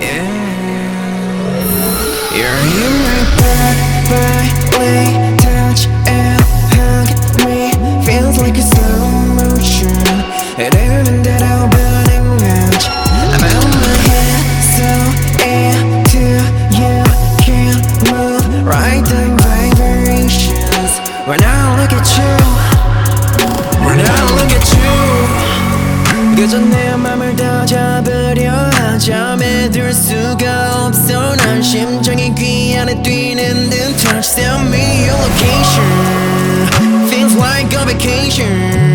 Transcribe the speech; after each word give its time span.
Yeah. 0.00 0.26
You're 2.34 2.60
in 2.82 2.94
my 3.06 3.22
bed, 3.38 3.76
my 4.10 4.42
way, 4.78 5.04
touch 5.38 5.86
and 6.06 6.40
hug 6.74 7.08
me. 7.46 7.70
Feels 8.04 8.36
like 8.38 8.56
a 8.58 8.62
slow 8.62 9.06
motion. 9.38 9.94
And 10.58 10.74
everything 10.74 11.22
that 11.22 11.42
I'm 11.42 11.70
burning 11.70 12.42
out. 12.42 12.82
I'm 13.34 13.44
out 13.54 13.70
my 13.84 13.94
head, 14.10 14.42
so 14.74 14.90
into 15.46 16.26
you. 16.74 16.96
Can't 17.38 17.86
move, 18.10 18.66
right? 18.66 19.04
The 19.06 19.30
vibrations. 19.42 20.92
When 21.28 21.40
I 21.42 21.78
look 21.78 21.92
at 21.92 22.08
you, 22.18 22.34
when 23.86 23.98
I 24.00 24.18
look 24.34 24.52
at 24.58 24.66
you. 24.74 24.92
그저 26.36 26.58
내 26.58 26.96
맘을 26.96 27.36
다 27.36 27.64
들 29.63 29.93
수가 29.93 30.87
없어 30.87 31.33
난 31.37 31.61
심장이 31.63 32.35
귀 32.35 32.77
안에 32.77 33.01
뛰는 33.01 33.69
듯 33.69 33.95
Touch 33.97 34.35
tell 34.35 34.59
me 34.59 35.07
your 35.07 35.17
location 35.17 36.67
Feels 37.09 37.35
like 37.37 37.73
a 37.73 37.85
vacation 37.85 38.92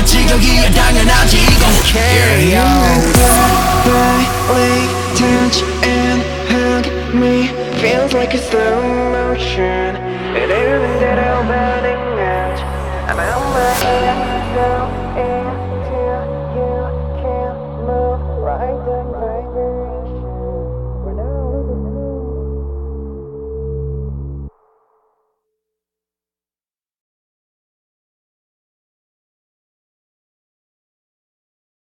You 0.00 0.06
지겨기에 0.06 0.70
당연하지 0.70 1.36
이거 1.36 1.66
Carry 1.84 2.56
on 2.56 3.02
Touch 5.14 5.62
and 5.84 6.22
hug 6.48 7.14
me 7.14 7.48
Feels 7.80 8.14
like 8.14 8.32
a 8.34 8.38
slow 8.38 8.80
motion. 9.12 9.96
And 9.96 10.50
everything 10.50 11.00
that 11.00 11.18
I'll 11.18 11.69